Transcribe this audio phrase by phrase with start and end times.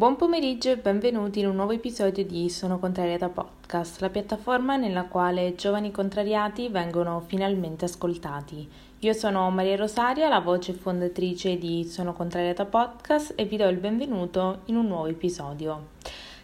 [0.00, 5.04] Buon pomeriggio e benvenuti in un nuovo episodio di Sono Contrariata Podcast, la piattaforma nella
[5.04, 8.66] quale giovani contrariati vengono finalmente ascoltati.
[9.00, 13.76] Io sono Maria Rosaria, la voce fondatrice di Sono Contrariata Podcast e vi do il
[13.76, 15.88] benvenuto in un nuovo episodio.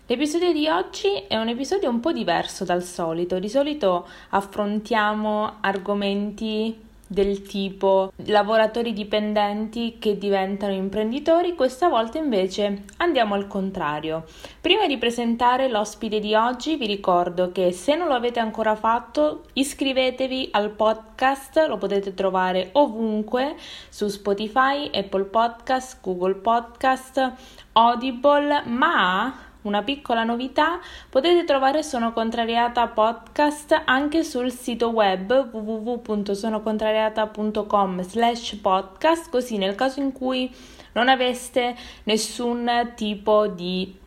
[0.05, 6.85] L'episodio di oggi è un episodio un po' diverso dal solito, di solito affrontiamo argomenti
[7.07, 14.25] del tipo lavoratori dipendenti che diventano imprenditori, questa volta invece andiamo al contrario.
[14.61, 19.45] Prima di presentare l'ospite di oggi vi ricordo che se non lo avete ancora fatto
[19.53, 23.57] iscrivetevi al podcast, lo potete trovare ovunque
[23.89, 27.33] su Spotify, Apple Podcast, Google Podcast,
[27.73, 30.79] Audible, ma una piccola novità,
[31.11, 39.99] potete trovare Sono Contrariata podcast anche sul sito web www.sonocontrariata.com slash podcast, così nel caso
[40.01, 40.55] in cui
[40.93, 44.05] non aveste nessun tipo di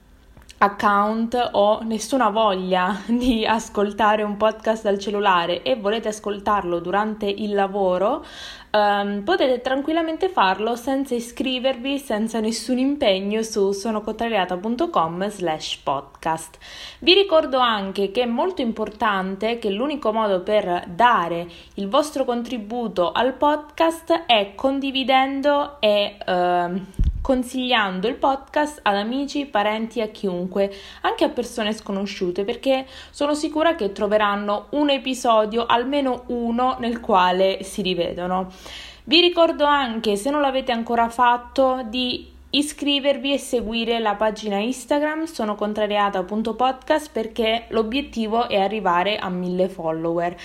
[0.59, 7.53] account o nessuna voglia di ascoltare un podcast dal cellulare e volete ascoltarlo durante il
[7.53, 8.25] lavoro,
[8.71, 16.57] um, potete tranquillamente farlo senza iscrivervi, senza nessun impegno su sonocontrariata.com slash podcast.
[16.99, 23.11] Vi ricordo anche che è molto importante che l'unico modo per dare il vostro contributo
[23.11, 31.23] al podcast è condividendo e uh, consigliando il podcast ad amici, parenti, a chiunque, anche
[31.23, 37.81] a persone sconosciute, perché sono sicura che troveranno un episodio, almeno uno, nel quale si
[37.81, 38.51] rivedono.
[39.03, 45.25] Vi ricordo anche, se non l'avete ancora fatto, di iscrivervi e seguire la pagina Instagram
[45.25, 50.35] sono contrariata.podcast perché l'obiettivo è arrivare a mille follower.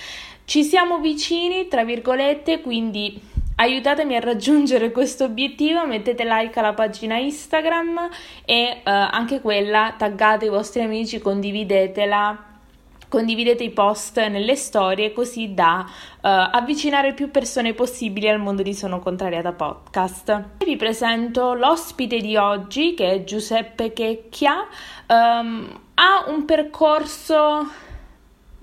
[0.45, 3.19] Ci siamo vicini, tra virgolette, quindi
[3.57, 8.09] Aiutatemi a raggiungere questo obiettivo, mettete like alla pagina Instagram
[8.43, 12.53] e uh, anche quella, taggate i vostri amici, condividetela
[13.07, 18.73] condividete i post nelle storie così da uh, avvicinare più persone possibili al mondo di
[18.73, 20.43] Sono Contrariata Podcast.
[20.57, 24.67] Vi presento l'ospite di oggi che è Giuseppe Checchia,
[25.07, 27.69] um, ha un percorso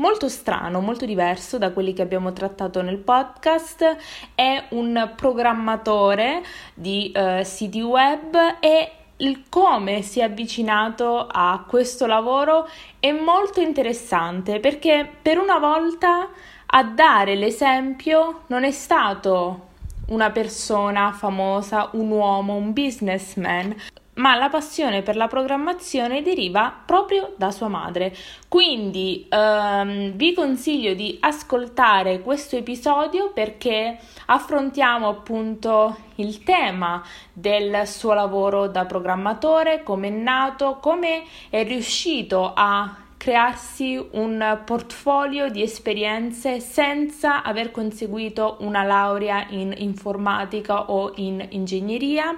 [0.03, 3.97] molto strano, molto diverso da quelli che abbiamo trattato nel podcast.
[4.35, 6.43] È un programmatore
[6.75, 12.69] di uh, siti web e il come si è avvicinato a questo lavoro
[12.99, 16.29] è molto interessante perché per una volta
[16.67, 19.69] a dare l'esempio non è stato
[20.09, 23.73] una persona famosa, un uomo, un businessman,
[24.15, 28.15] ma la passione per la programmazione deriva proprio da sua madre.
[28.47, 37.03] Quindi ehm, vi consiglio di ascoltare questo episodio perché affrontiamo appunto il tema
[37.33, 45.49] del suo lavoro da programmatore, come è nato, come è riuscito a crearsi un portfolio
[45.49, 52.37] di esperienze senza aver conseguito una laurea in informatica o in ingegneria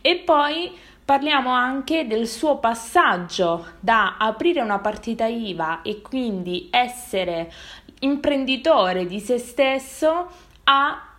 [0.00, 0.72] e poi
[1.04, 7.52] Parliamo anche del suo passaggio da aprire una partita IVA e quindi essere
[8.00, 10.30] imprenditore di se stesso
[10.64, 11.13] a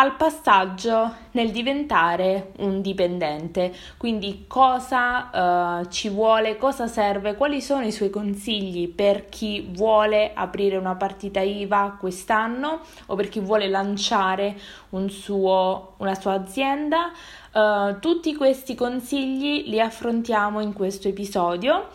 [0.00, 3.70] al passaggio nel diventare un dipendente.
[3.98, 10.32] Quindi cosa uh, ci vuole, cosa serve, quali sono i suoi consigli per chi vuole
[10.32, 14.58] aprire una partita IVA quest'anno o per chi vuole lanciare
[14.90, 17.12] un suo, una sua azienda.
[17.52, 21.88] Uh, tutti questi consigli li affrontiamo in questo episodio.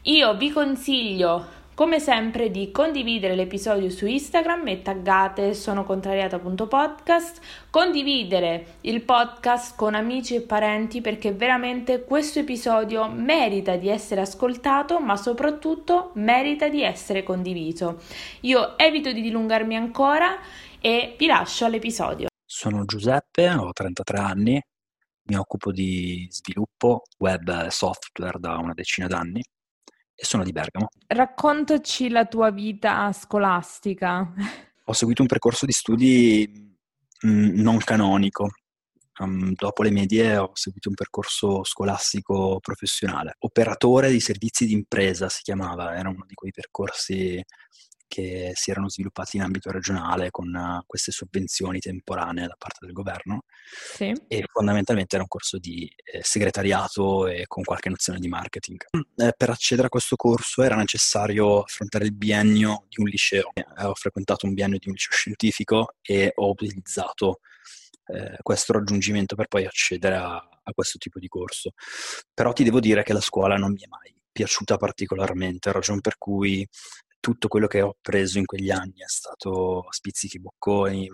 [0.04, 8.76] Io vi consiglio come sempre di condividere l'episodio su Instagram e taggate sono contrariata.podcast, condividere
[8.82, 15.16] il podcast con amici e parenti perché veramente questo episodio merita di essere ascoltato ma
[15.16, 18.02] soprattutto merita di essere condiviso.
[18.42, 20.38] Io evito di dilungarmi ancora
[20.80, 22.28] e vi lascio all'episodio.
[22.46, 24.62] Sono Giuseppe, ho 33 anni,
[25.24, 29.42] mi occupo di sviluppo web software da una decina d'anni
[30.22, 30.90] e sono di Bergamo.
[31.08, 34.34] Raccontaci la tua vita scolastica.
[34.86, 36.78] Ho seguito un percorso di studi
[37.26, 38.50] mm, non canonico.
[39.20, 43.36] Um, dopo le medie ho seguito un percorso scolastico professionale.
[43.40, 47.44] Operatore di servizi di impresa si chiamava, era uno di quei percorsi
[48.12, 52.92] che si erano sviluppati in ambito regionale con uh, queste sovvenzioni temporanee da parte del
[52.92, 53.46] governo
[53.96, 54.14] sì.
[54.28, 58.84] e fondamentalmente era un corso di eh, segretariato e con qualche nozione di marketing.
[58.92, 63.52] Eh, per accedere a questo corso era necessario affrontare il biennio di un liceo.
[63.54, 67.40] Eh, ho frequentato un biennio di un liceo scientifico e ho utilizzato
[68.08, 71.72] eh, questo raggiungimento per poi accedere a, a questo tipo di corso.
[72.34, 76.18] Però ti devo dire che la scuola non mi è mai piaciuta particolarmente, ragione per
[76.18, 76.68] cui
[77.22, 81.08] tutto quello che ho preso in quegli anni è stato spizzichi bocconi,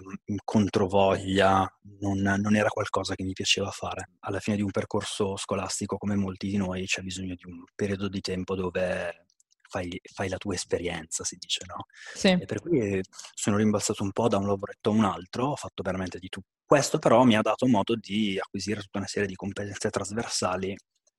[0.44, 1.70] controvoglia,
[2.00, 4.12] non, non, era qualcosa che mi piaceva fare.
[4.22, 8.08] Alla fine di un percorso scolastico, come molti di noi, c'è bisogno di un periodo
[8.08, 9.26] di tempo dove
[9.68, 11.86] fai, fai la tua esperienza, si dice, no?
[12.16, 12.30] Sì.
[12.30, 13.02] E per cui
[13.34, 16.48] sono rimbalzato un po' da un lavoretto a un altro, ho fatto veramente di tutto.
[16.66, 20.76] Questo però mi ha dato modo di acquisire tutta una serie di competenze trasversali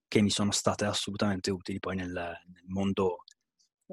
[0.09, 3.19] che mi sono state assolutamente utili poi nel, nel mondo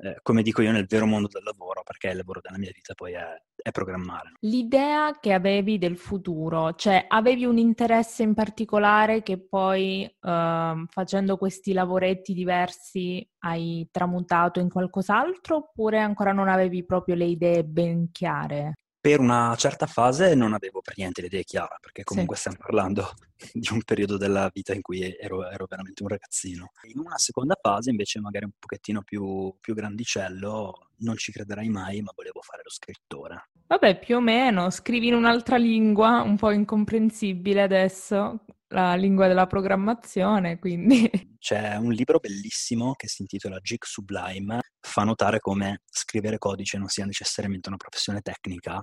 [0.01, 2.93] eh, come dico io, nel vero mondo del lavoro, perché il lavoro della mia vita
[2.93, 4.33] poi è, è programmare.
[4.41, 11.37] L'idea che avevi del futuro, cioè avevi un interesse in particolare che poi eh, facendo
[11.37, 18.11] questi lavoretti diversi hai tramutato in qualcos'altro oppure ancora non avevi proprio le idee ben
[18.11, 18.73] chiare?
[19.05, 22.41] Per una certa fase non avevo per niente l'idea chiara, perché comunque sì.
[22.41, 23.11] stiamo parlando
[23.53, 26.71] di un periodo della vita in cui ero, ero, veramente un ragazzino.
[26.91, 32.01] In una seconda fase, invece, magari un pochettino più, più grandicello, non ci crederai mai,
[32.01, 33.49] ma volevo fare lo scrittore.
[33.67, 38.39] Vabbè, più o meno, scrivi in un'altra lingua, un po' incomprensibile adesso,
[38.75, 41.09] la lingua della programmazione, quindi...
[41.39, 46.87] C'è un libro bellissimo che si intitola Jig Sublime, fa notare come scrivere codice non
[46.87, 48.79] sia necessariamente una professione tecnica,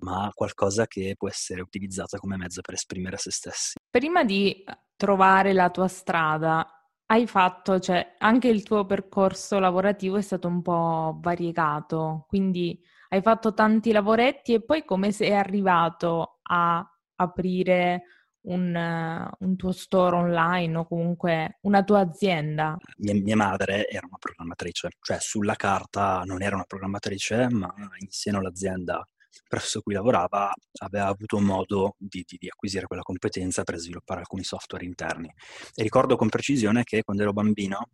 [0.00, 3.74] ma qualcosa che può essere utilizzata come mezzo per esprimere se stessi.
[3.90, 4.64] Prima di
[4.96, 6.66] trovare la tua strada,
[7.06, 12.80] hai fatto, cioè anche il tuo percorso lavorativo è stato un po' variegato, quindi
[13.10, 16.86] hai fatto tanti lavoretti e poi come sei arrivato a
[17.16, 18.04] aprire
[18.42, 22.76] un, un, tuo store online o comunque una tua azienda?
[22.98, 28.08] Mia, mia, madre era una programmatrice, cioè sulla carta non era una programmatrice, ma in
[28.10, 29.04] seno all'azienda
[29.46, 34.44] presso cui lavorava aveva avuto modo di, di, di, acquisire quella competenza per sviluppare alcuni
[34.44, 35.32] software interni.
[35.74, 37.88] E ricordo con precisione che quando ero bambino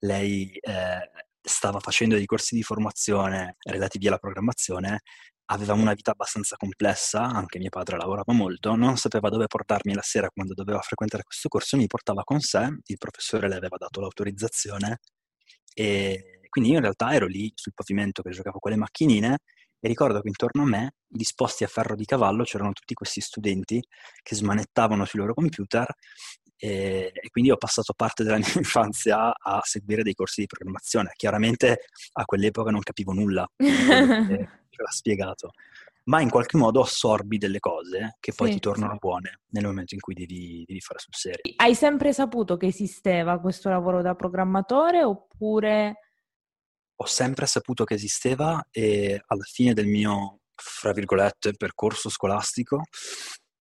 [0.00, 1.10] lei eh,
[1.40, 5.02] stava facendo dei corsi di formazione relativi alla programmazione
[5.46, 10.02] avevamo una vita abbastanza complessa, anche mio padre lavorava molto, non sapeva dove portarmi la
[10.02, 14.00] sera quando doveva frequentare questo corso, mi portava con sé, il professore le aveva dato
[14.00, 15.00] l'autorizzazione
[15.74, 19.38] e quindi io in realtà ero lì sul pavimento che giocavo con le macchinine
[19.78, 23.80] e ricordo che intorno a me, disposti a ferro di cavallo, c'erano tutti questi studenti
[24.22, 25.86] che smanettavano sui loro computer
[26.58, 31.12] e, e, quindi ho passato parte della mia infanzia a seguire dei corsi di programmazione.
[31.14, 31.80] Chiaramente
[32.14, 33.46] a quell'epoca non capivo nulla,
[34.76, 35.52] ce l'ha spiegato,
[36.04, 39.94] ma in qualche modo assorbi delle cose che poi sì, ti tornano buone nel momento
[39.94, 41.54] in cui devi, devi, fare sul serio.
[41.56, 46.00] Hai sempre saputo che esisteva questo lavoro da programmatore oppure...
[46.98, 52.84] Ho sempre saputo che esisteva e alla fine del mio, fra virgolette, percorso scolastico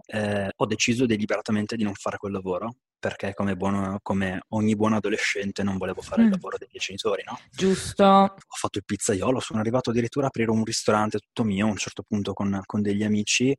[0.07, 2.75] eh, ho deciso deliberatamente di non fare quel lavoro
[3.05, 6.25] perché come, buono, come, ogni buon adolescente non volevo fare mm.
[6.25, 7.37] il lavoro dei miei genitori, no?
[7.51, 8.03] Giusto.
[8.03, 11.77] Ho fatto il pizzaiolo, sono arrivato addirittura a aprire un ristorante tutto mio a un
[11.77, 13.55] certo punto con, con degli amici,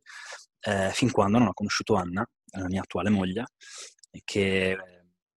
[0.60, 2.26] eh, fin quando non ho conosciuto Anna,
[2.58, 3.44] la mia attuale moglie,
[4.24, 4.76] che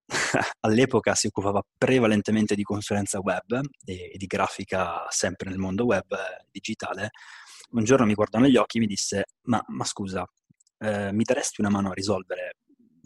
[0.62, 6.12] all'epoca si occupava prevalentemente di consulenza web e, e di grafica sempre nel mondo web
[6.14, 7.12] eh, digitale.
[7.72, 10.26] Un giorno mi guardò negli occhi e mi disse, ma, ma scusa,
[10.80, 12.58] eh, mi daresti una mano a risolvere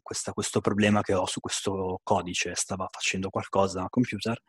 [0.01, 4.39] questa, questo problema che ho su questo codice, stava facendo qualcosa al computer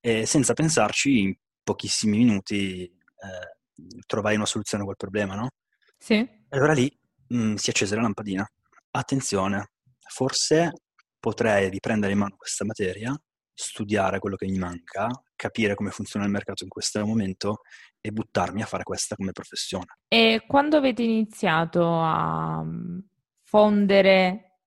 [0.00, 5.50] e senza pensarci in pochissimi minuti eh, trovai una soluzione a quel problema, no?
[5.96, 6.14] Sì.
[6.14, 6.92] E allora lì
[7.28, 8.46] mh, mm, si accese la lampadina.
[8.90, 9.70] Attenzione,
[10.08, 10.72] forse
[11.18, 13.16] potrei riprendere in mano questa materia,
[13.62, 17.60] studiare quello che mi manca, capire come funziona il mercato in questo momento
[18.00, 19.98] e buttarmi a fare questa come professione.
[20.08, 22.98] E quando avete iniziato a mm,
[23.44, 24.58] fondere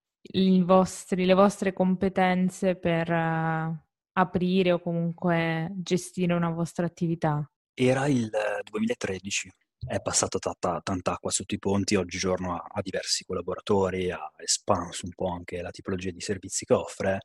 [0.64, 3.78] vostri, le vostre competenze per uh,
[4.14, 7.48] aprire o comunque gestire una vostra attività?
[7.74, 8.30] Era il
[8.64, 9.52] 2013,
[9.88, 15.05] è passata tanta, tanta acqua sotto i ponti, oggigiorno ha, ha, diversi collaboratori, ha espanso
[15.05, 17.20] un po' anche la tipologia di servizi che offre.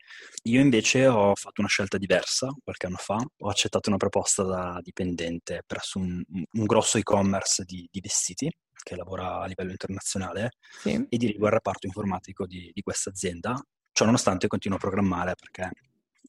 [0.44, 4.78] Io invece ho fatto una scelta diversa qualche anno fa, ho accettato una proposta da
[4.82, 8.50] dipendente presso un, un grosso e-commerce di, di vestiti
[8.82, 11.06] che lavora a livello internazionale sì.
[11.08, 13.60] e dirigo il reparto informatico di, di questa azienda.
[13.92, 15.70] Ciò nonostante continuo a programmare perché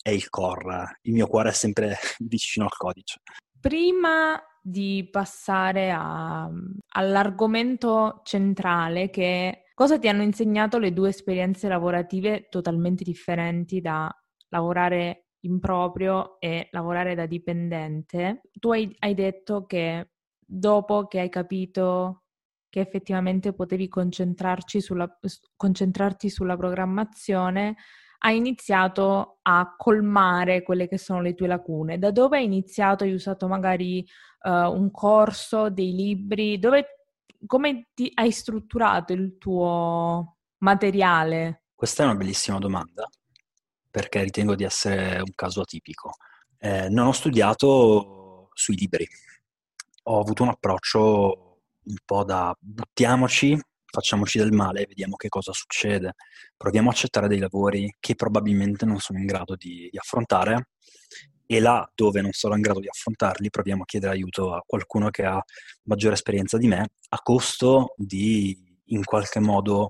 [0.02, 3.22] è il core, il mio cuore è sempre vicino al codice.
[3.60, 6.48] Prima di passare a,
[6.90, 14.10] all'argomento centrale che cosa ti hanno insegnato le due esperienze lavorative totalmente differenti da
[14.50, 18.42] lavorare in proprio e lavorare da dipendente.
[18.60, 22.26] Tu hai, hai detto che dopo che hai capito
[22.70, 25.10] che effettivamente potevi concentrarci sulla,
[25.58, 27.76] concentrarti sulla programmazione,
[28.24, 31.98] hai iniziato a colmare quelle che sono le tue lacune.
[31.98, 33.04] Da dove hai iniziato?
[33.04, 34.06] Hai usato magari
[34.44, 36.60] uh, un corso, dei libri?
[36.60, 37.08] Dove,
[37.46, 41.64] come ti, hai strutturato il tuo materiale?
[41.74, 43.08] Questa è una bellissima domanda
[43.90, 46.12] perché ritengo di essere un caso atipico.
[46.58, 49.06] Eh, non ho studiato sui libri,
[50.04, 53.60] ho avuto un approccio un po' da buttiamoci,
[53.92, 56.14] facciamoci del male e vediamo che cosa succede.
[56.56, 60.70] Proviamo a accettare dei lavori che probabilmente non sono in grado di, di affrontare
[61.46, 65.10] e là dove non sono in grado di affrontarli proviamo a chiedere aiuto a qualcuno
[65.10, 65.44] che ha
[65.84, 69.90] maggiore esperienza di me a costo di in qualche modo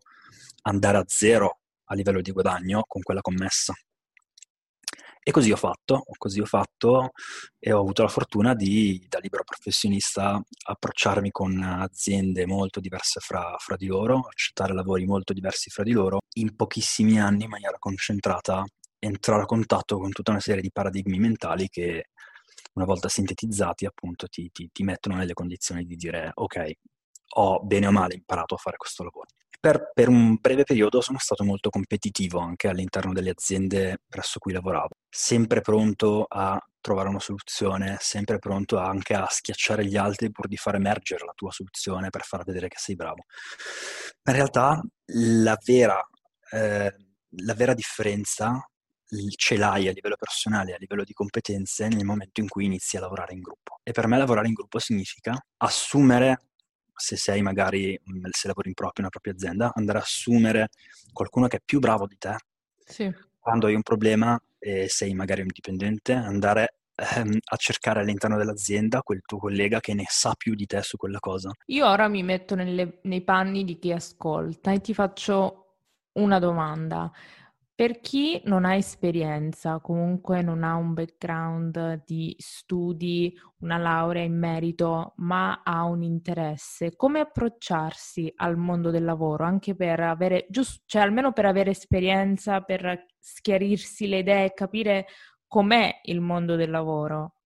[0.64, 3.74] andare a zero a livello di guadagno con quella commessa.
[5.24, 7.12] E così ho fatto, così ho fatto
[7.60, 13.56] e ho avuto la fortuna di, da libero professionista, approcciarmi con aziende molto diverse fra,
[13.60, 17.78] fra di loro, accettare lavori molto diversi fra di loro, in pochissimi anni in maniera
[17.78, 18.64] concentrata
[18.98, 22.10] entrare a contatto con tutta una serie di paradigmi mentali che
[22.74, 26.72] una volta sintetizzati appunto ti, ti, ti mettono nelle condizioni di dire ok,
[27.36, 29.28] ho bene o male imparato a fare questo lavoro.
[29.60, 34.54] Per, per, un breve periodo sono stato molto competitivo anche all'interno delle aziende presso cui
[34.54, 40.48] lavoravo, sempre pronto a trovare una soluzione, sempre pronto anche a schiacciare gli altri pur
[40.48, 43.26] di far emergere la tua soluzione per far vedere che sei bravo.
[44.24, 44.82] In realtà
[45.14, 46.02] la vera,
[46.52, 46.96] eh,
[47.28, 48.66] la vera differenza
[49.36, 53.02] ce l'hai a livello personale, a livello di competenze nel momento in cui inizi a
[53.02, 53.80] lavorare in gruppo.
[53.84, 56.52] E per me lavorare in gruppo significa assumere
[56.96, 58.00] se sei magari,
[58.30, 60.70] se lavori in proprio una propria azienda, andare a assumere
[61.12, 62.36] qualcuno che è più bravo di te.
[62.86, 63.14] Sì.
[63.42, 69.02] Quando hai un problema e sei magari un dipendente, andare ehm, a cercare all'interno dell'azienda
[69.02, 71.52] quel tuo collega che ne sa più di te su quella cosa.
[71.66, 75.58] Io ora mi metto nelle, nei panni di chi ascolta e ti faccio
[76.14, 77.12] una domanda.
[77.82, 84.38] Per chi non ha esperienza, comunque non ha un background di studi, una laurea in
[84.38, 90.84] merito, ma ha un interesse, come approcciarsi al mondo del lavoro, anche per avere, giusto,
[90.86, 95.08] cioè almeno per avere esperienza, per schiarirsi le idee e capire
[95.48, 97.38] com'è il mondo del lavoro?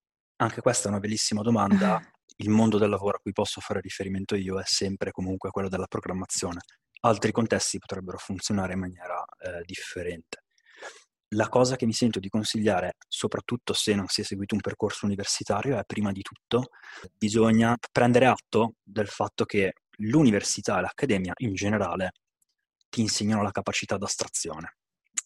[0.41, 1.97] Anche questa è una bellissima domanda.
[2.39, 5.87] il mondo del lavoro a cui posso fare riferimento io è sempre comunque quello della
[5.87, 6.59] programmazione
[7.05, 10.43] altri contesti potrebbero funzionare in maniera eh, differente.
[11.29, 15.05] La cosa che mi sento di consigliare, soprattutto se non si è seguito un percorso
[15.05, 16.69] universitario, è prima di tutto
[17.11, 22.11] bisogna prendere atto del fatto che l'università e l'accademia in generale
[22.89, 24.77] ti insegnano la capacità d'astrazione,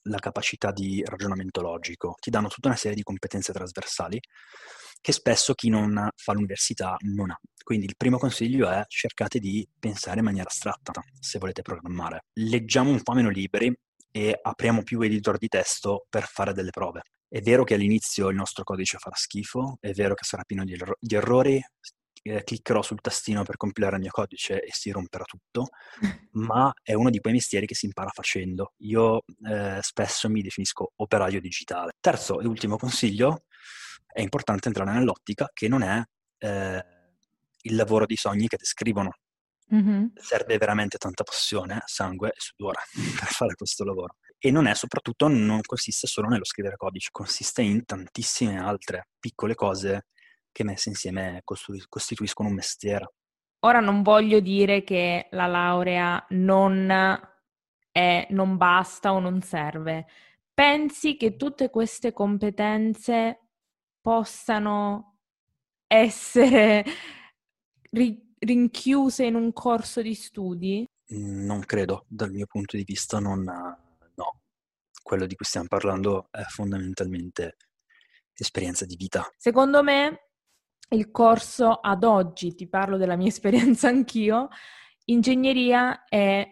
[0.04, 4.20] la capacità di ragionamento logico, ti danno tutta una serie di competenze trasversali
[5.02, 7.40] che spesso chi non fa l'università non ha.
[7.64, 12.26] Quindi il primo consiglio è cercate di pensare in maniera astratta se volete programmare.
[12.34, 13.74] Leggiamo un po' meno libri
[14.12, 17.02] e apriamo più editor di testo per fare delle prove.
[17.28, 20.74] È vero che all'inizio il nostro codice farà schifo, è vero che sarà pieno di,
[20.74, 21.62] erro- di errori,
[22.24, 25.70] eh, cliccherò sul tastino per compilare il mio codice e si romperà tutto,
[26.34, 28.74] ma è uno di quei mestieri che si impara facendo.
[28.80, 31.94] Io eh, spesso mi definisco operaio digitale.
[32.00, 33.44] Terzo e ultimo consiglio,
[34.12, 36.04] è importante entrare nell'ottica che non è
[36.40, 36.86] eh,
[37.62, 39.12] il lavoro di sogni che descrivono.
[39.74, 40.08] Mm-hmm.
[40.16, 42.82] Serve veramente tanta passione, sangue e sudore
[43.20, 44.16] per fare questo lavoro.
[44.38, 49.54] E non è soprattutto, non consiste solo nello scrivere codice, consiste in tantissime altre piccole
[49.54, 50.08] cose
[50.52, 53.14] che messe insieme costituiscono un mestiere.
[53.62, 56.90] Ora non voglio dire che la laurea non,
[57.92, 60.06] è, non basta o non serve.
[60.54, 63.40] Pensi che tutte queste competenze
[64.02, 65.18] possano
[65.88, 66.86] essere
[67.92, 70.88] ri- rinchiuse in un corso di studi?
[71.08, 74.42] Non credo, dal mio punto di vista non, no.
[75.02, 77.58] Quello di cui stiamo parlando è fondamentalmente
[78.34, 79.30] esperienza di vita.
[79.36, 80.29] Secondo me
[80.90, 84.50] il corso ad oggi, ti parlo della mia esperienza anch'io,
[85.06, 86.48] ingegneria è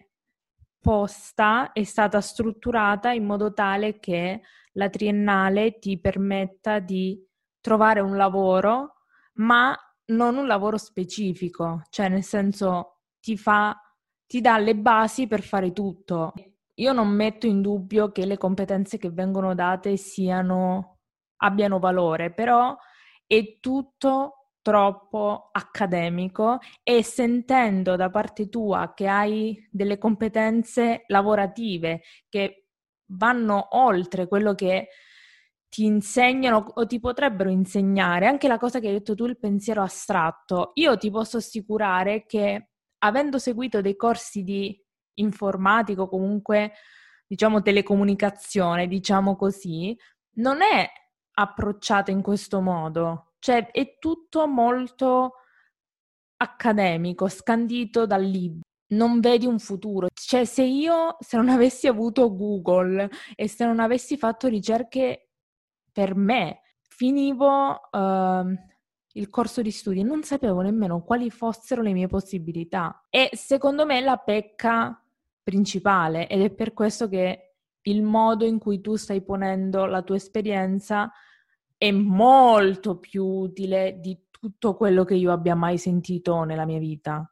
[0.80, 4.42] posta, è stata strutturata in modo tale che
[4.74, 7.22] la triennale ti permetta di
[7.60, 9.02] trovare un lavoro,
[9.34, 9.76] ma
[10.08, 13.76] non un lavoro specifico, cioè nel senso ti fa,
[14.26, 16.34] ti dà le basi per fare tutto.
[16.76, 21.00] Io non metto in dubbio che le competenze che vengono date siano,
[21.38, 22.76] abbiano valore, però
[23.28, 32.66] è tutto troppo accademico e sentendo da parte tua che hai delle competenze lavorative che
[33.12, 34.90] vanno oltre quello che
[35.70, 39.82] ti insegnano o ti potrebbero insegnare, anche la cosa che hai detto tu, il pensiero
[39.82, 42.70] astratto, io ti posso assicurare che
[43.00, 44.78] avendo seguito dei corsi di
[45.16, 46.74] informatico, comunque
[47.28, 49.96] diciamo telecomunicazione, diciamo così,
[50.36, 50.90] non è
[51.40, 55.34] approcciato in questo modo, cioè è tutto molto
[56.38, 60.08] accademico, scandito dal libro non vedi un futuro.
[60.14, 65.32] Cioè, se io, se non avessi avuto Google e se non avessi fatto ricerche
[65.92, 68.56] per me, finivo uh,
[69.14, 73.06] il corso di studi e non sapevo nemmeno quali fossero le mie possibilità.
[73.10, 75.02] E secondo me la pecca
[75.44, 80.18] principale, ed è per questo che il modo in cui tu stai ponendo la tua
[80.18, 81.12] esperienza
[81.78, 87.32] è molto più utile di tutto quello che io abbia mai sentito nella mia vita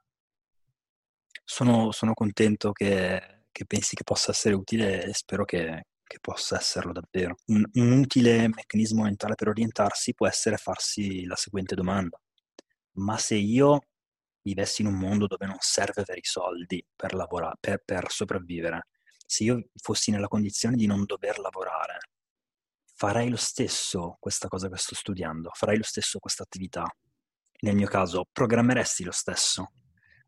[1.45, 6.57] sono, sono contento che, che, pensi che possa essere utile e spero che, che possa
[6.57, 7.37] esserlo davvero.
[7.45, 12.19] Un, un, utile meccanismo mentale per orientarsi può essere farsi la seguente domanda.
[12.93, 13.79] Ma se io
[14.41, 18.87] vivessi in un mondo dove non serve avere i soldi per, lavorare, per, per sopravvivere,
[19.25, 21.97] se io fossi nella condizione di non dover lavorare,
[22.95, 26.83] farei lo stesso questa cosa che sto studiando, farei lo stesso questa attività.
[27.61, 29.71] Nel mio caso, programmeresti lo stesso,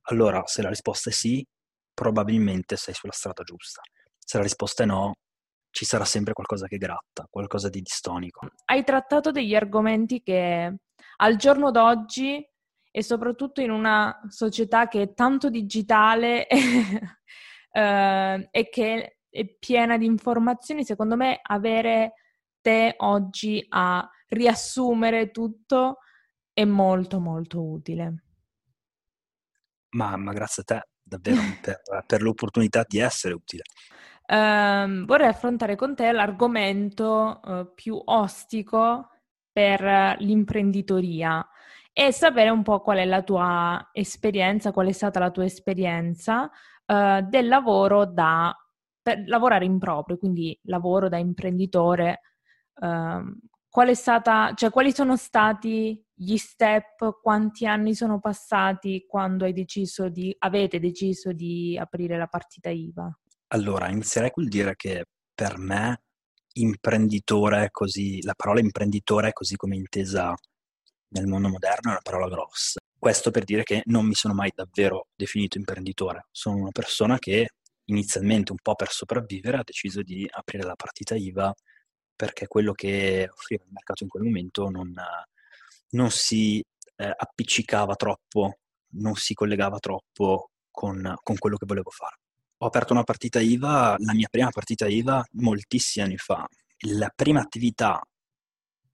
[0.09, 1.45] allora, se la risposta è sì,
[1.93, 3.81] probabilmente sei sulla strada giusta.
[4.17, 5.15] Se la risposta è no,
[5.69, 8.47] ci sarà sempre qualcosa che gratta, qualcosa di distonico.
[8.65, 10.75] Hai trattato degli argomenti che
[11.17, 12.45] al giorno d'oggi
[12.89, 16.47] e soprattutto in una società che è tanto digitale
[17.71, 22.13] eh, e che è piena di informazioni, secondo me avere
[22.67, 25.99] te oggi a riassumere tutto
[26.51, 28.23] è molto molto utile.
[29.91, 33.61] Ma, ma grazie a te davvero per, per l'opportunità di essere utile.
[34.27, 39.11] Um, vorrei affrontare con te l'argomento uh, più ostico
[39.49, 41.47] per l'imprenditoria
[41.93, 46.51] e sapere un po' qual è la tua esperienza, qual è stata la tua esperienza
[46.85, 48.53] uh, del lavoro da
[49.01, 52.19] per lavorare in proprio, quindi lavoro da imprenditore.
[52.79, 60.09] È stata, cioè, quali sono stati gli step, quanti anni sono passati quando hai deciso
[60.09, 63.19] di, avete deciso di aprire la partita IVA?
[63.49, 66.01] Allora, inizierei col dire che per me
[66.53, 70.33] imprenditore così, la parola imprenditore così come intesa
[71.09, 72.79] nel mondo moderno è una parola grossa.
[72.97, 77.49] Questo per dire che non mi sono mai davvero definito imprenditore, sono una persona che
[77.85, 81.53] inizialmente un po' per sopravvivere ha deciso di aprire la partita IVA
[82.17, 84.91] perché quello che offriva il mercato in quel momento non,
[85.91, 86.61] non si
[86.95, 88.57] eh, appiccicava troppo,
[88.93, 92.17] non si collegava troppo con, con, quello che volevo fare.
[92.57, 96.45] Ho aperto una partita IVA, la mia prima partita IVA moltissimi anni fa.
[96.87, 98.01] La prima attività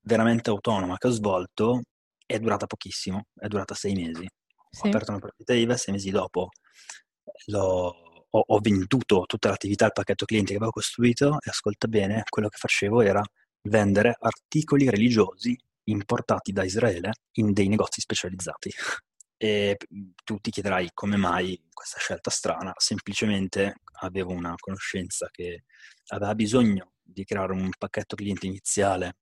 [0.01, 1.83] veramente autonoma che ho svolto
[2.25, 4.27] è durata pochissimo, è durata sei mesi.
[4.69, 4.85] Sì.
[4.85, 6.49] Ho aperto una partita IVA sei mesi dopo
[8.35, 12.49] ho, ho, venduto tutta l'attività, il pacchetto clienti che avevo costruito e ascolta bene, quello
[12.49, 13.21] che facevo era
[13.61, 18.71] vendere articoli religiosi importati da Israele in dei negozi specializzati.
[19.37, 19.77] E
[20.23, 25.63] tu ti chiederai come mai questa scelta strana, semplicemente avevo una conoscenza che
[26.07, 29.17] aveva bisogno di creare un pacchetto cliente iniziale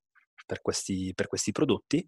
[0.46, 2.08] per questi, per questi prodotti,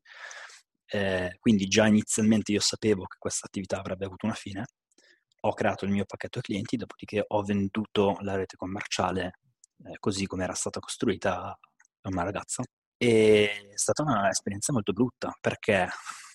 [0.86, 4.66] eh, quindi già inizialmente io sapevo che questa attività avrebbe avuto una fine,
[5.46, 9.40] ho creato il mio pacchetto clienti, dopodiché ho venduto la rete commerciale
[9.86, 12.64] eh, così come era stata costruita a una ragazza
[12.98, 15.90] e è stata un'esperienza molto brutta perché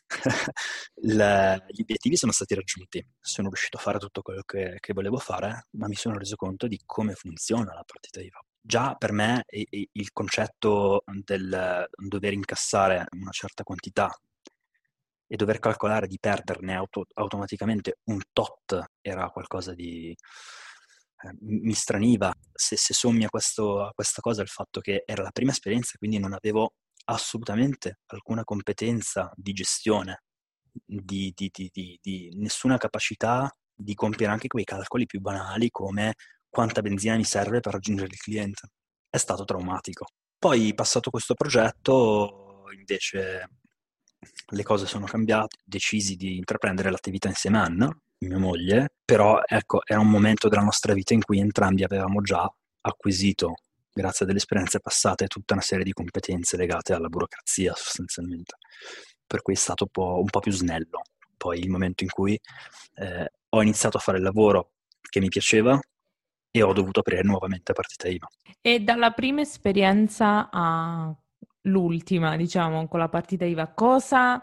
[1.03, 5.18] le, gli obiettivi sono stati raggiunti, sono riuscito a fare tutto quello che, che, volevo
[5.18, 8.40] fare, ma mi sono reso conto di come funziona la partita IVA.
[8.61, 14.11] Già per me il concetto del dover incassare una certa quantità
[15.29, 20.17] e dover calcolare di perderne auto, automaticamente un tot era qualcosa di,
[21.23, 25.23] eh, mi straniva se, se sommi a, questo, a, questa cosa il fatto che era
[25.23, 30.23] la prima esperienza, quindi non avevo assolutamente alcuna competenza di gestione,
[30.73, 36.14] di, di, di, di nessuna capacità di compiere anche quei calcoli più banali come
[36.49, 38.69] quanta benzina mi serve per raggiungere il cliente.
[39.09, 40.07] È stato traumatico.
[40.38, 43.49] Poi, passato questo progetto, invece
[44.50, 49.83] le cose sono cambiate, decisi di intraprendere l'attività insieme a Anna, mia moglie, però ecco,
[49.85, 52.50] era un momento della nostra vita in cui entrambi avevamo già
[52.81, 53.54] acquisito,
[53.92, 58.57] grazie a delle esperienze passate, tutta una serie di competenze legate alla burocrazia sostanzialmente.
[59.26, 61.02] Per cui è stato un po', un po più snello.
[61.37, 62.38] Poi il momento in cui
[62.94, 64.72] eh, ho iniziato a fare il lavoro
[65.09, 65.78] che mi piaceva
[66.50, 68.26] e ho dovuto aprire nuovamente partita IVA.
[68.61, 70.48] E dalla prima esperienza
[71.62, 74.42] all'ultima, diciamo, con la partita IVA, cosa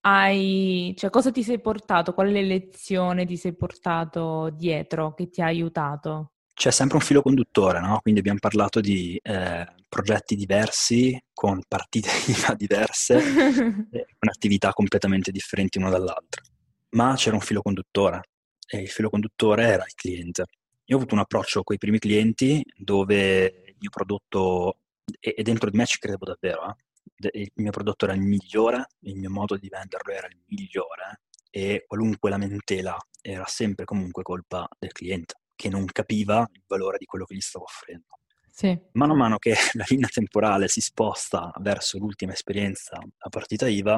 [0.00, 2.12] hai, cioè cosa ti sei portato?
[2.14, 6.32] Quale lezione ti sei portato dietro che ti ha aiutato?
[6.54, 7.98] C'è sempre un filo conduttore, no?
[8.02, 13.14] Quindi abbiamo parlato di eh, progetti diversi, con partite IVA diverse,
[14.18, 16.42] con attività completamente differenti una dall'altra.
[16.90, 18.20] Ma c'era un filo conduttore
[18.66, 20.44] e il filo conduttore era il cliente.
[20.86, 24.78] Io ho avuto un approccio con i primi clienti dove il mio prodotto,
[25.20, 27.40] e, dentro di me ci credevo davvero, eh?
[27.40, 31.84] il mio prodotto era il migliore, il mio modo di venderlo era il migliore e
[31.86, 37.24] qualunque lamentela era sempre comunque colpa del cliente che non capiva il valore di quello
[37.24, 38.18] che gli stavo offrendo.
[38.50, 38.78] Sì.
[38.92, 43.96] Mano a mano che la linea temporale si sposta verso l'ultima esperienza a partita IVA,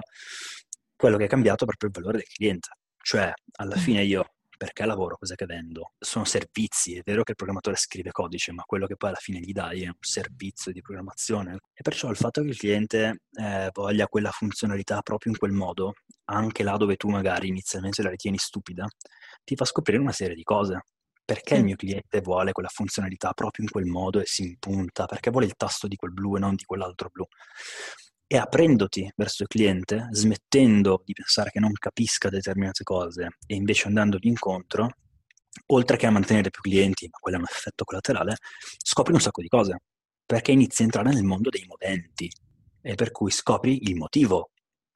[0.97, 2.69] quello che è cambiato è proprio il valore del cliente.
[3.01, 5.93] Cioè, alla fine io perché lavoro, cos'è che vendo?
[5.99, 9.41] Sono servizi, è vero che il programmatore scrive codice, ma quello che poi alla fine
[9.41, 11.59] gli dai è un servizio di programmazione.
[11.73, 15.95] E perciò il fatto che il cliente eh, voglia quella funzionalità proprio in quel modo,
[16.27, 18.87] anche là dove tu magari inizialmente la ritieni stupida,
[19.43, 20.85] ti fa scoprire una serie di cose.
[21.27, 25.07] Perché il mio cliente vuole quella funzionalità proprio in quel modo e si impunta?
[25.07, 27.27] Perché vuole il tasto di quel blu e non di quell'altro blu?
[28.35, 33.87] E aprendoti verso il cliente, smettendo di pensare che non capisca determinate cose e invece
[33.87, 34.89] andandogli incontro,
[35.67, 38.35] oltre che a mantenere più clienti, ma quello è un effetto collaterale,
[38.77, 39.83] scopri un sacco di cose,
[40.27, 42.29] perché inizi a entrare nel mondo dei moventi
[42.83, 44.51] e per cui scopri il motivo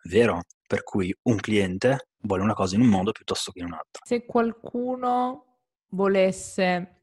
[0.09, 3.75] vero per cui un cliente vuole una cosa in un modo piuttosto che in un
[3.75, 4.03] altro.
[4.05, 7.03] Se qualcuno volesse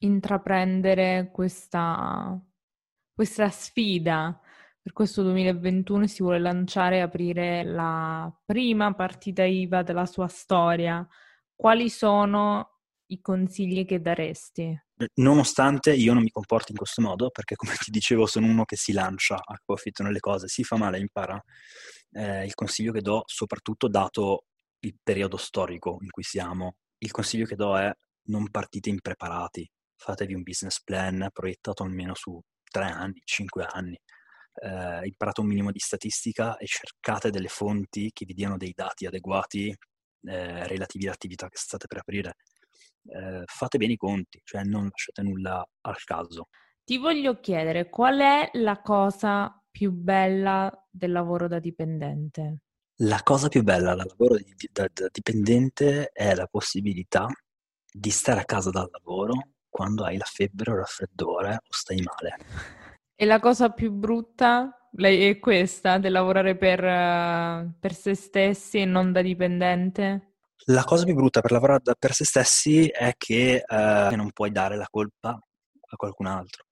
[0.00, 2.38] intraprendere questa,
[3.14, 4.40] questa sfida
[4.84, 11.08] per questo 2021 si vuole lanciare e aprire la prima partita IVA della sua storia.
[11.56, 14.78] Quali sono i consigli che daresti?
[15.14, 18.76] Nonostante io non mi comporti in questo modo, perché come ti dicevo sono uno che
[18.76, 21.42] si lancia a capofitto nelle cose, si fa male, impara.
[22.10, 24.44] Eh, il consiglio che do, soprattutto dato
[24.80, 27.90] il periodo storico in cui siamo, il consiglio che do è
[28.24, 29.66] non partite impreparati,
[29.96, 32.38] fatevi un business plan proiettato almeno su
[32.70, 33.98] tre anni, cinque anni
[34.54, 39.06] eh, imparate un minimo di statistica e cercate delle fonti che vi diano dei dati
[39.06, 39.74] adeguati
[40.26, 42.36] eh, relativi all'attività che state per aprire.
[43.06, 46.48] Eh, fate bene i conti, cioè non lasciate nulla al caso.
[46.84, 52.58] Ti voglio chiedere qual è la cosa più bella del lavoro da dipendente?
[52.98, 54.36] La cosa più bella del lavoro
[54.70, 57.26] da, da dipendente è la possibilità
[57.90, 59.32] di stare a casa dal lavoro
[59.68, 62.36] quando hai la febbre o il raffreddore o stai male.
[63.16, 68.84] E la cosa più brutta è questa, del lavorare per, uh, per se stessi e
[68.84, 70.34] non da dipendente?
[70.66, 74.76] La cosa più brutta per lavorare per se stessi è che uh, non puoi dare
[74.76, 76.64] la colpa a qualcun altro.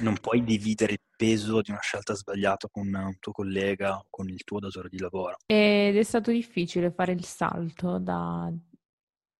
[0.00, 4.28] Non puoi dividere il peso di una scelta sbagliata con un tuo collega o con
[4.28, 5.36] il tuo datore di lavoro.
[5.46, 8.50] Ed è stato difficile fare il salto da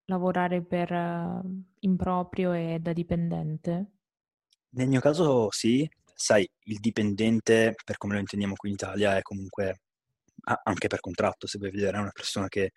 [0.05, 3.91] lavorare per uh, in proprio e da dipendente?
[4.77, 9.23] Nel mio caso sì, sai, il dipendente, per come lo intendiamo qui in Italia, è
[9.23, 9.83] comunque,
[10.65, 12.73] anche per contratto, se vuoi vedere, è una persona che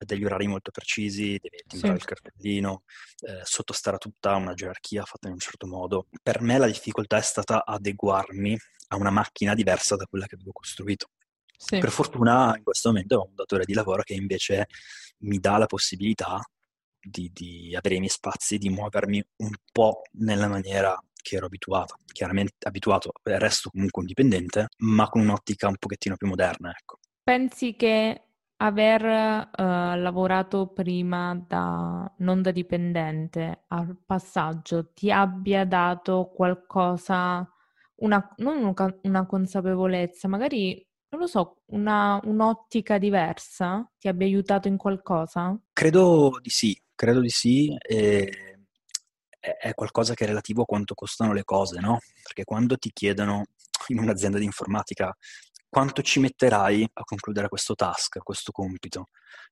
[0.00, 2.00] ha degli orari molto precisi, deve timbrare sì.
[2.02, 2.82] il cartellino,
[3.20, 6.06] eh, sottostare a tutta una gerarchia fatta in un certo modo.
[6.22, 8.56] Per me la difficoltà è stata adeguarmi
[8.88, 11.10] a una macchina diversa da quella che avevo costruito.
[11.56, 11.78] Sì.
[11.78, 14.68] Per fortuna in questo momento ho un datore di lavoro che invece
[15.22, 16.40] mi dà la possibilità
[17.00, 21.96] di, di avere i miei spazi, di muovermi un po' nella maniera che ero abituato,
[22.12, 26.98] chiaramente abituato, resto comunque indipendente, ma con un'ottica un pochettino più moderna, ecco.
[27.22, 28.22] Pensi che
[28.60, 37.48] aver uh, lavorato prima da non da dipendente al passaggio ti abbia dato qualcosa,
[37.96, 44.76] una, non una consapevolezza, magari non lo so, una, un'ottica diversa ti abbia aiutato in
[44.76, 45.58] qualcosa?
[45.72, 47.74] Credo di sì, credo di sì.
[47.78, 48.47] E
[49.40, 51.98] è qualcosa che è relativo a quanto costano le cose, no?
[52.22, 53.44] Perché quando ti chiedono
[53.88, 55.14] in un'azienda di informatica
[55.68, 59.08] quanto ci metterai a concludere questo task, questo compito,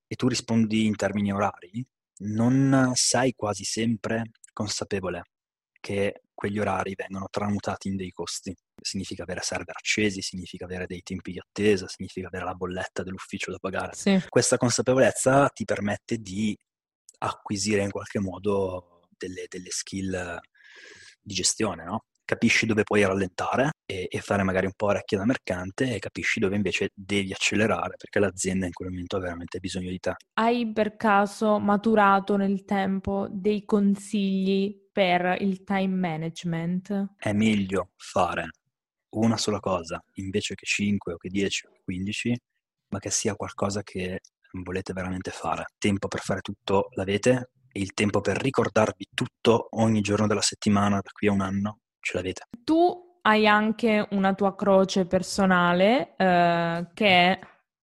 [0.07, 1.87] e tu rispondi in termini orari,
[2.19, 5.25] non sei quasi sempre consapevole
[5.79, 8.55] che quegli orari vengono tramutati in dei costi.
[8.81, 13.51] Significa avere server accesi, significa avere dei tempi di attesa, significa avere la bolletta dell'ufficio
[13.51, 13.95] da pagare.
[13.95, 14.23] Sì.
[14.29, 16.57] Questa consapevolezza ti permette di
[17.19, 20.39] acquisire in qualche modo delle, delle skill
[21.21, 22.05] di gestione, no?
[22.25, 26.41] Capisci dove puoi rallentare e, e, fare magari un po' orecchie da mercante e capisci
[26.41, 30.15] dove invece devi accelerare perché l'azienda in quel momento ha veramente bisogno di te.
[30.35, 37.15] Hai per caso maturato nel tempo dei consigli per il time management?
[37.17, 38.49] È meglio fare
[39.11, 42.37] una sola cosa invece che 5 o che 10 o che 15,
[42.89, 44.21] ma che sia qualcosa che
[44.65, 45.67] volete veramente fare.
[45.79, 50.97] Tempo per fare tutto l'avete e il tempo per ricordarvi tutto ogni giorno della settimana
[50.97, 52.45] da qui a un anno ce l'avete.
[52.65, 57.39] Tu hai anche una tua croce personale eh, che è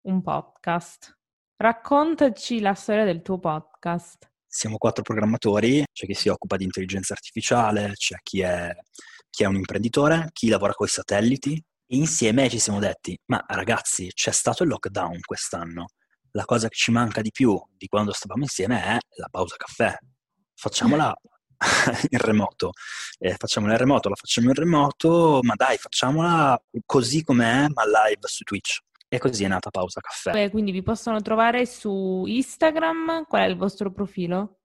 [0.02, 1.18] un podcast.
[1.56, 4.30] Raccontaci la storia del tuo podcast.
[4.46, 8.72] Siamo quattro programmatori, c'è chi si occupa di intelligenza artificiale, c'è chi è,
[9.28, 13.44] chi è un imprenditore, chi lavora con i satelliti e insieme ci siamo detti, ma
[13.48, 15.86] ragazzi c'è stato il lockdown quest'anno,
[16.32, 19.96] la cosa che ci manca di più di quando stavamo insieme è la pausa caffè.
[20.54, 21.14] Facciamola
[22.10, 22.72] in remoto.
[23.18, 28.26] Eh, facciamola in remoto, la facciamo in remoto, ma dai, facciamola così com'è, ma live
[28.26, 28.78] su Twitch.
[29.08, 30.44] E così è nata Pausa Caffè.
[30.44, 33.24] Eh, quindi vi possono trovare su Instagram.
[33.26, 34.60] Qual è il vostro profilo?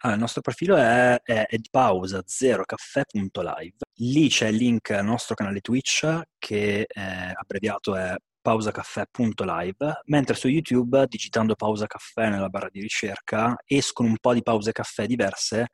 [0.00, 3.76] Ah, il nostro profilo è, è, è di pausa 0caffè.live.
[4.00, 8.14] Lì c'è il link al nostro canale Twitch che è abbreviato è
[8.46, 14.42] pausacaffè.live, mentre su YouTube, digitando pausa caffè nella barra di ricerca, escono un po' di
[14.44, 15.66] pause caffè diverse.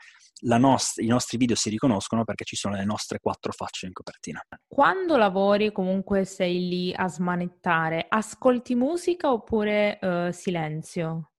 [0.45, 4.41] Nost- I nostri video si riconoscono perché ci sono le nostre quattro facce in copertina.
[4.67, 11.33] Quando lavori, comunque sei lì a smanettare, ascolti musica oppure uh, silenzio?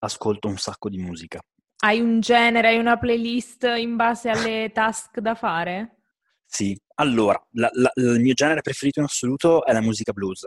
[0.00, 1.38] Ascolto un sacco di musica.
[1.84, 5.98] Hai un genere, hai una playlist in base alle task da fare?
[6.44, 10.44] Sì, allora, la, la, il mio genere preferito in assoluto è la musica blues.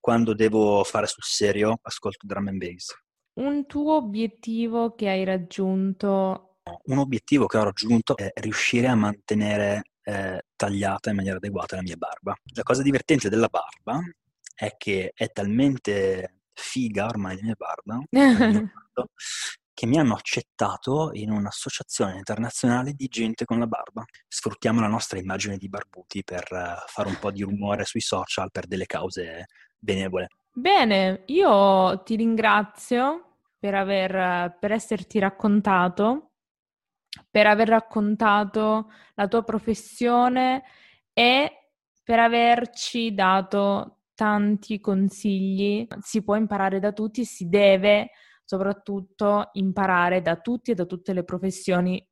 [0.00, 2.94] Quando devo fare sul serio, ascolto drum and bass.
[3.34, 6.56] Un tuo obiettivo che hai raggiunto?
[6.84, 11.82] Un obiettivo che ho raggiunto è riuscire a mantenere eh, tagliata in maniera adeguata la
[11.82, 12.36] mia barba.
[12.54, 14.00] La cosa divertente della barba
[14.54, 17.98] è che è talmente figa ormai la mia barba
[19.74, 24.04] che mi hanno accettato in un'associazione internazionale di gente con la barba.
[24.28, 28.50] Sfruttiamo la nostra immagine di barbuti per uh, fare un po' di rumore sui social
[28.50, 29.46] per delle cause
[29.78, 30.28] benevole.
[30.52, 36.32] Bene, io ti ringrazio per, aver, per esserti raccontato,
[37.30, 40.62] per aver raccontato la tua professione
[41.14, 41.70] e
[42.02, 45.86] per averci dato tanti consigli.
[46.00, 48.10] Si può imparare da tutti, si deve
[48.52, 52.06] soprattutto imparare da tutti e da tutte le professioni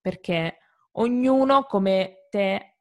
[0.00, 0.58] perché
[0.92, 2.76] ognuno come te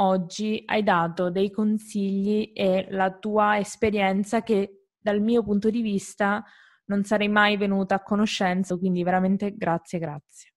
[0.00, 6.44] oggi hai dato dei consigli e la tua esperienza che dal mio punto di vista
[6.86, 10.54] non sarei mai venuta a conoscenza, quindi veramente grazie, grazie.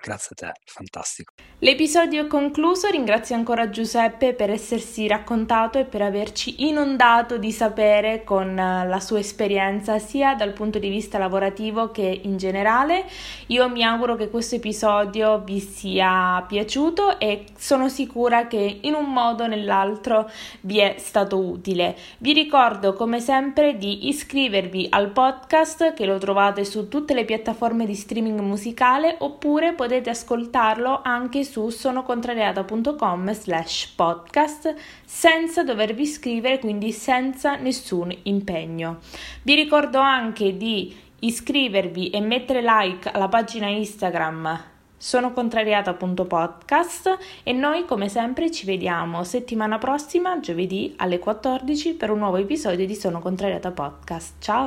[0.00, 1.34] Grazie a te, fantastico.
[1.60, 8.22] L'episodio è concluso, ringrazio ancora Giuseppe per essersi raccontato e per averci inondato di sapere
[8.22, 13.06] con eh, la sua esperienza sia dal punto di vista lavorativo che in generale.
[13.48, 19.12] Io mi auguro che questo episodio vi sia piaciuto e sono sicura che in un
[19.12, 21.96] modo o nell'altro vi è stato utile.
[22.18, 27.84] Vi ricordo come sempre di iscrivervi al podcast che lo trovate su tutte le piattaforme
[27.84, 36.92] di streaming musicale oppure potete ascoltarlo anche su sonocontrariata.com slash podcast senza dovervi iscrivere, quindi
[36.92, 38.98] senza nessun impegno.
[39.42, 47.84] Vi ricordo anche di iscrivervi e mettere like alla pagina Instagram sono contrariata.podcast e noi
[47.84, 53.20] come sempre ci vediamo settimana prossima giovedì alle 14 per un nuovo episodio di Sono
[53.20, 54.34] Contrariata Podcast.
[54.40, 54.66] Ciao!